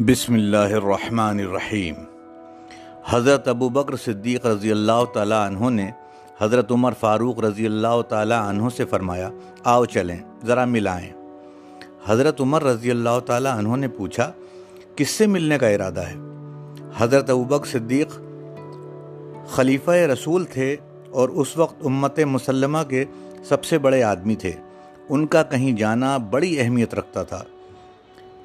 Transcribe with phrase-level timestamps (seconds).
[0.00, 1.94] بسم اللہ الرحمن الرحیم۔
[3.08, 5.90] حضرت ابو بکر صدیق رضی اللہ تعالیٰ عنہ نے
[6.40, 9.30] حضرت عمر فاروق رضی اللہ تعالیٰ عنہ سے فرمایا،
[9.64, 11.12] آؤ چلیں، ذرا ملائیں۔
[12.06, 14.32] حضرت عمر رضی اللہ تعالیٰ عنہ نے پوچھا،
[14.96, 16.14] کس سے ملنے کا ارادہ ہے؟
[16.96, 18.08] حضرت ابو بکر صدیق
[19.48, 20.76] خلیفہ رسول تھے
[21.10, 23.04] اور اس وقت امت مسلمہ کے
[23.44, 24.52] سب سے بڑے آدمی تھے۔
[25.08, 27.42] ان کا کہیں جانا بڑی اہمیت رکھتا تھا۔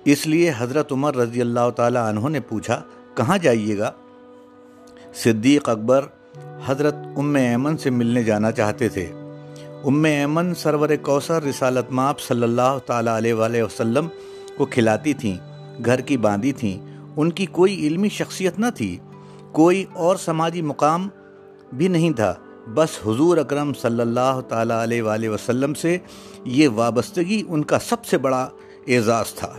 [0.06, 2.82] اس لیے حضرت عمر رضی اللہ تعالیٰ عنہ نے پوچھا،
[3.16, 3.92] کہاں جائیے گا؟
[5.14, 6.06] صدیق اکبر
[6.66, 9.12] حضرت ام ایمن سے ملنے جانا چاہتے تھے۔
[9.84, 14.08] ام ایمن سرور کوثر رسالت ماپ صلی اللہ تعالیٰ علیہ وآلہ وسلم
[14.58, 15.38] کو کھلاتی تھیں،
[15.86, 18.98] گھر کی باندھی تھیں۔ ان کی کوئی علمی شخصیت نہ تھی،
[19.52, 21.10] کوئی اور سماجی مقام
[21.74, 22.34] بھی نہیں تھا۔
[22.74, 25.98] بس حضور اکرم صلی اللہ تعالیٰ علیہ وآلہ وسلم سے
[26.46, 28.50] یہ وابستگی ان کا سب سے بڑا
[28.88, 29.54] اعزاز تھا۔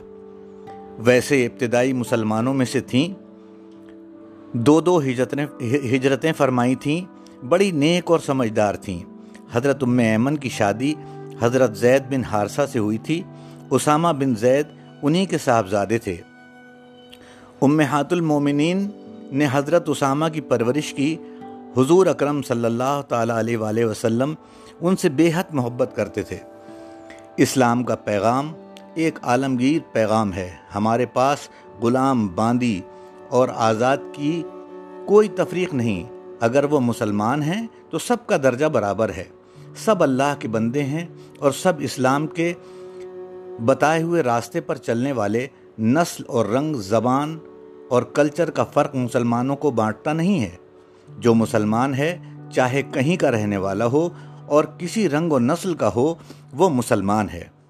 [0.98, 3.14] ویسے ابتدائی مسلمانوں میں سے تھیں۔
[4.52, 7.00] دو دو ہجرتیں ہجرتیں فرمائی تھیں،
[7.44, 9.00] بڑی نیک اور سمجھدار تھیں۔
[9.52, 10.94] حضرت ام ایمن کی شادی
[11.40, 13.22] حضرت زید بن حارثہ سے ہوئی تھی۔
[13.70, 14.66] اسامہ بن زید
[15.02, 16.16] انہی کے صاحبزادے تھے۔
[17.62, 18.88] امہات المومنین
[19.32, 21.16] نے حضرت اسامہ کی پرورش کی۔
[21.76, 24.34] حضور اکرم صلی اللہ تعالیٰ علیہ وآلہ وسلم
[24.80, 26.36] ان سے بے حد محبت کرتے تھے۔
[27.36, 28.52] اسلام کا پیغام
[28.94, 31.38] ایک عالمگیر پیغام ہے۔ ہمارے پاس
[31.82, 32.80] غلام باندی
[33.28, 34.42] اور آزاد کی
[35.06, 39.24] کوئی تفریق نہیں۔ اگر وہ مسلمان ہیں تو سب کا درجہ برابر ہے۔
[39.76, 41.06] سب اللہ کے بندے ہیں
[41.38, 42.52] اور سب اسلام کے
[43.64, 45.46] بتائے ہوئے راستے پر چلنے والے۔
[45.78, 47.38] نسل اور رنگ، زبان
[47.90, 50.56] اور کلچر کا فرق مسلمانوں کو بانٹتا نہیں ہے۔
[51.18, 52.18] جو مسلمان ہے،
[52.52, 54.08] چاہے کہیں کا رہنے والا ہو
[54.46, 56.14] اور کسی رنگ و نسل کا ہو،
[56.52, 57.61] وہ مسلمان ہے۔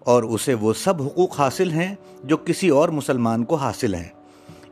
[0.00, 4.08] اور اسے وہ سب حقوق حاصل ہیں جو کسی اور مسلمان کو حاصل ہیں۔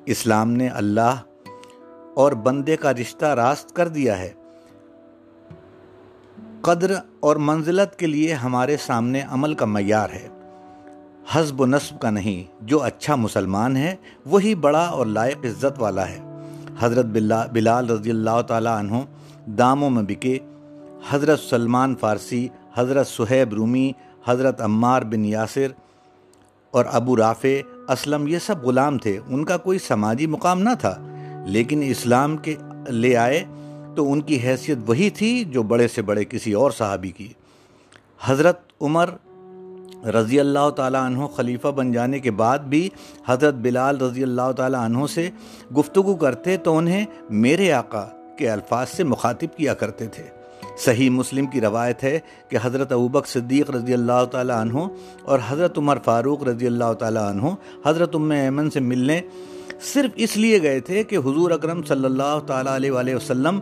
[0.07, 1.17] اسلام نے اللہ
[2.17, 4.33] اور بندے کا رشتہ راست کر دیا ہے۔
[6.61, 10.29] قدر اور منزلت کے لیے ہمارے سامنے عمل کا معیار ہے۔
[11.31, 13.97] حزب و نصب کا نہیں، جو اچھا مسلمان ہے،
[14.27, 16.19] وہی بڑا اور لائق عزت والا ہے۔
[16.81, 17.05] حضرت
[17.53, 18.97] بلال رضی اللہ تعالیٰ عنہ
[19.47, 20.39] داموں میں بکے۔
[21.11, 23.93] حضرت سلمان فارسی، حضرت صہیب رومی
[24.27, 25.67] حضرت عمار بن یاسر
[26.71, 27.49] اور ابو رافع
[27.89, 30.97] اسلم یہ سب غلام تھے، ان کا کوئی سماجی مقام نہ تھا۔
[31.47, 32.55] لیکن اسلام کے
[32.89, 33.45] لے آئے
[33.97, 37.33] تو ان کی حیثیت وہی تھی جو بڑے سے بڑے کسی اور صحابی کی۔
[38.21, 39.11] حضرت عمر
[40.07, 42.89] رضی اللہ تعالیٰ عنہ خلیفہ بن جانے کے بعد بھی
[43.27, 45.31] حضرت بلال رضی اللہ تعالیٰ عنہ سے
[45.77, 48.05] گفتگو کرتے تو انہیں میرے آقا
[48.39, 50.38] کے الفاظ سے مخاطب کیا کرتے تھے۔
[50.79, 52.19] صحیح مسلم کی روایت ہے
[52.49, 54.79] کہ حضرت ابوبک صدیق رضی اللہ تعالیٰ عنہ
[55.23, 57.47] اور حضرت عمر فاروق رضی اللہ تعالیٰ عنہ
[57.87, 59.21] حضرت ام ایمن سے ملنے
[59.93, 63.59] صرف اس لیے گئے تھے کہ حضور اکرم صلی اللہ تعالیٰ علیہ وآلہ وسلم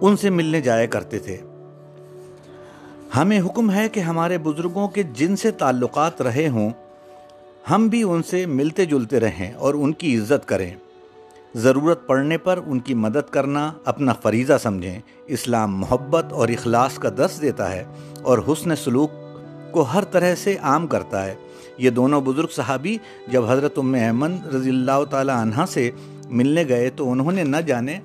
[0.00, 1.36] ان سے ملنے جایا کرتے تھے۔
[3.16, 6.70] ہمیں حکم ہے کہ ہمارے بزرگوں کے جن سے تعلقات رہے ہوں،
[7.70, 10.74] ہم بھی ان سے ملتے جلتے رہیں اور ان کی عزت کریں۔
[11.54, 17.08] ضرورت پڑنے پر ان کی مدد کرنا، اپنا فریضہ سمجھیں۔ اسلام محبت اور اخلاص کا
[17.18, 17.84] درس دیتا ہے
[18.22, 19.10] اور حسن سلوک
[19.70, 21.34] کو ہر طرح سے عام کرتا ہے۔
[21.78, 22.96] یہ دونوں بزرگ صحابی
[23.28, 25.90] جب حضرت ام ایمن رضی اللہ تعالی عنہ سے
[26.30, 27.98] ملنے گئے تو انہوں نے نہ جانے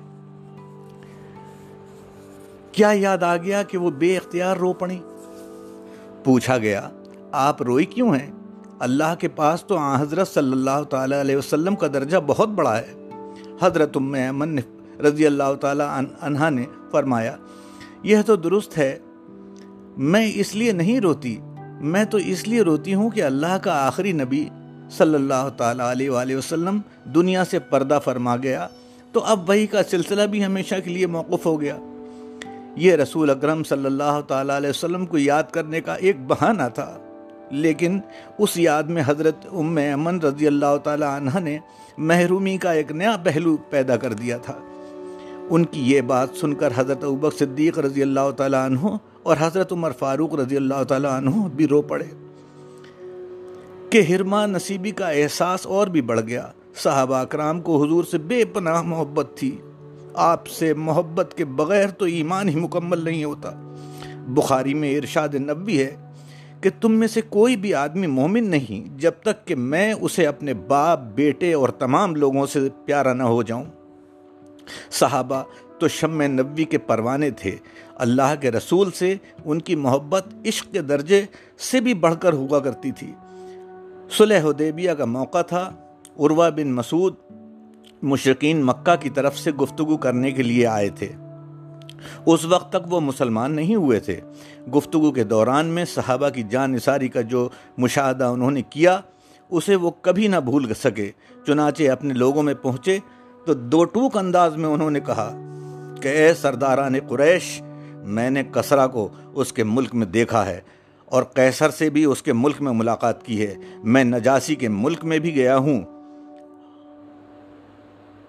[2.72, 4.98] کیا یاد آ گیا کہ وہ بے اختیار رو پڑی
[6.24, 6.88] پوچھا گیا،
[7.32, 8.32] آپ روئی کیوں ہیں؟
[8.78, 13.05] اللہ کے پاس تو حضرت صلی اللہ تعالیٰ علیہ وسلم کا درجہ بہت بڑا ہے۔
[13.62, 14.58] حضرت ام ایمن
[15.04, 17.36] رضی اللہ تعالیٰ عنہ نے فرمایا،
[18.02, 18.98] یہ تو درست ہے،
[19.96, 21.36] میں اس لیے نہیں روتی،
[21.80, 24.48] میں تو اس لیے روتی ہوں کہ اللہ کا آخری نبی
[24.90, 26.78] صلی اللہ تعالیٰ علیہ وآلہ وسلم
[27.14, 28.68] دنیا سے پردہ فرما گیا،
[29.12, 31.76] تو اب وہی کا سلسلہ بھی ہمیشہ کے لیے موقف ہو گیا۔
[32.76, 36.98] یہ رسول اکرم صلی اللہ تعالیٰ علیہ وسلم کو یاد کرنے کا ایک بہانہ تھا۔
[37.50, 38.00] لیکن
[38.38, 41.58] اس یاد میں حضرت ام امن رضی اللہ تعالیٰ عنہ نے
[41.98, 44.54] محرومی کا ایک نیا پہلو پیدا کر دیا تھا۔
[45.50, 48.78] ان کی یہ بات سن کر حضرت عبق صدیق رضی اللہ تعالیٰ عنہ
[49.22, 52.04] اور حضرت عمر فاروق رضی اللہ تعالیٰ عنہ بھی رو پڑے۔
[53.90, 56.46] کہ ہرما نصیبی کا احساس اور بھی بڑھ گیا۔
[56.82, 59.58] صحابہ اکرام کو حضور سے بے پناہ محبت تھی۔
[60.14, 63.50] آپ سے محبت کے بغیر تو ایمان ہی مکمل نہیں ہوتا۔
[64.28, 65.96] بخاری میں ارشاد نبی ہے
[66.66, 70.54] کہ تم میں سے کوئی بھی آدمی مومن نہیں جب تک کہ میں اسے اپنے
[70.54, 73.64] باپ، بیٹے اور تمام لوگوں سے پیارا نہ ہو جاؤں۔
[74.90, 75.42] صحابہ،
[75.78, 77.56] تو شم نبی کے پروانے تھے۔
[77.94, 79.14] اللہ کے رسول سے
[79.44, 81.24] ان کی محبت عشق کے درجے
[81.58, 83.12] سے بھی بڑھ کر ہوا کرتی تھی۔
[84.10, 85.72] صلح حدیبیہ کا موقع تھا
[86.18, 87.14] عروہ بن مسعود
[88.02, 91.08] مشرقین مکہ کی طرف سے گفتگو کرنے کے لیے آئے تھے۔
[92.26, 94.20] اس وقت تک وہ مسلمان نہیں ہوئے تھے۔
[94.76, 97.48] گفتگو کے دوران میں صحابہ کی جان نثاری کا جو
[97.78, 99.00] مشاہدہ انہوں نے کیا،
[99.50, 101.10] اسے وہ کبھی نہ بھول سکے۔
[101.46, 102.98] چنانچہ اپنے لوگوں میں پہنچے
[103.46, 105.34] تو دو ٹوک انداز میں انہوں نے کہا
[106.02, 107.62] کہ اے سرداران قریش،
[107.94, 110.60] میں نے کسرا کو اس کے ملک میں دیکھا ہے
[111.04, 113.54] اور قیصر سے بھی اس کے ملک میں ملاقات کی ہے۔
[113.84, 115.95] میں نجاسی کے ملک میں بھی گیا ہوں۔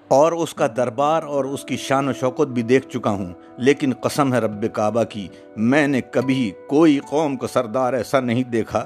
[0.08, 3.94] اور اس کا دربار اور اس کی شان و شوقت بھی دیکھ چکا ہوں، لیکن
[4.02, 5.28] قسم ہے رب کعبہ کی،
[5.58, 8.86] میں نے کبھی کوئی قوم کو سردار ایسا نہیں دیکھا۔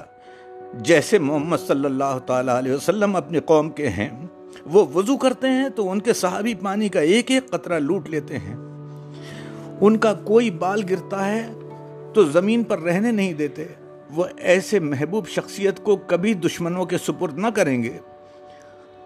[0.74, 4.08] جیسے محمد صلی اللہ تعالیٰ علیہ وسلم اپنے قوم کے ہیں،
[4.66, 8.38] وہ وضو کرتے ہیں تو ان کے صحابی پانی کا ایک ایک قطرہ لوٹ لیتے
[8.38, 8.56] ہیں۔
[9.80, 11.46] ان کا کوئی بال گرتا ہے
[12.14, 13.64] تو زمین پر رہنے نہیں دیتے۔
[14.14, 17.98] وہ ایسے محبوب شخصیت کو کبھی دشمنوں کے سپرد نہ کریں گے۔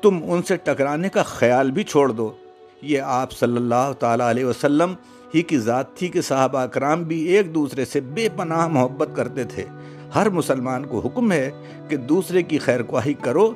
[0.03, 2.33] تم ان سے ٹکرانے کا خیال بھی چھوڑ دو۔
[2.83, 4.95] یہ آپ صلی اللہ تعالیٰ علیہ وسلم
[5.35, 9.45] ہی کی ذات تھی کہ صحابہ اکرام بھی ایک دوسرے سے بے پناہ محبت کرتے
[9.45, 9.65] تھے۔
[10.15, 11.51] ہر مسلمان کو حکم ہے
[11.89, 13.53] کہ دوسرے کی خیر خواہی کرو۔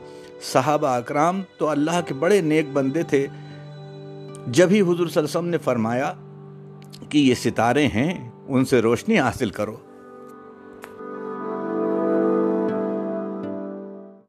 [0.53, 3.27] صحابہ اکرام تو اللہ کے بڑے نیک بندے تھے۔
[4.47, 6.13] جب ہی حضور صلی اللہ علیہ وسلم نے فرمایا
[7.09, 9.77] کہ یہ ستارے ہیں، ان سے روشنی حاصل کرو۔